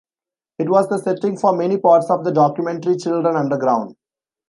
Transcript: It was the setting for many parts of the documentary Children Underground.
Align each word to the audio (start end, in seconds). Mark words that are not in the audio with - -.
It 0.57 0.67
was 0.67 0.87
the 0.89 0.97
setting 0.97 1.37
for 1.37 1.55
many 1.55 1.77
parts 1.77 2.09
of 2.09 2.23
the 2.23 2.31
documentary 2.31 2.97
Children 2.97 3.35
Underground. 3.35 3.95